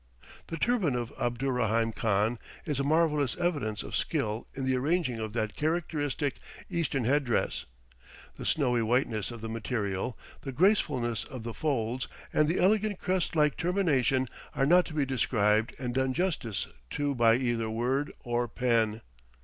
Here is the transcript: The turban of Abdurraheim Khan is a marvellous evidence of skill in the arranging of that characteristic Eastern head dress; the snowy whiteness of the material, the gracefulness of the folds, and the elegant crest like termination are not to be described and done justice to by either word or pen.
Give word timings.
The 0.47 0.57
turban 0.57 0.95
of 0.95 1.13
Abdurraheim 1.19 1.91
Khan 1.95 2.39
is 2.65 2.79
a 2.79 2.83
marvellous 2.83 3.37
evidence 3.37 3.83
of 3.83 3.95
skill 3.95 4.47
in 4.55 4.65
the 4.65 4.75
arranging 4.75 5.19
of 5.19 5.33
that 5.33 5.55
characteristic 5.55 6.39
Eastern 6.71 7.03
head 7.03 7.23
dress; 7.23 7.65
the 8.35 8.43
snowy 8.43 8.81
whiteness 8.81 9.29
of 9.29 9.41
the 9.41 9.47
material, 9.49 10.17
the 10.41 10.51
gracefulness 10.51 11.23
of 11.25 11.43
the 11.43 11.53
folds, 11.53 12.07
and 12.33 12.47
the 12.47 12.57
elegant 12.59 12.97
crest 12.99 13.35
like 13.35 13.55
termination 13.57 14.27
are 14.55 14.65
not 14.65 14.87
to 14.87 14.95
be 14.95 15.05
described 15.05 15.75
and 15.77 15.93
done 15.93 16.13
justice 16.15 16.65
to 16.89 17.13
by 17.13 17.35
either 17.35 17.69
word 17.69 18.11
or 18.21 18.47
pen. 18.47 19.01